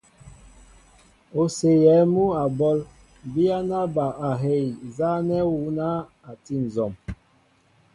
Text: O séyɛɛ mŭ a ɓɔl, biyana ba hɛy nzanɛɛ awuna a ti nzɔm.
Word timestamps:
O 1.39 1.41
séyɛɛ 1.55 2.03
mŭ 2.13 2.23
a 2.41 2.43
ɓɔl, 2.57 2.77
biyana 3.33 3.79
ba 3.95 4.05
hɛy 4.41 4.63
nzanɛɛ 4.87 5.37
awuna 5.47 5.85
a 6.29 6.31
ti 6.43 6.55
nzɔm. 6.65 6.93